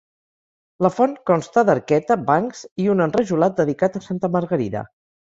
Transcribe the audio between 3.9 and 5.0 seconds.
a santa Margarida.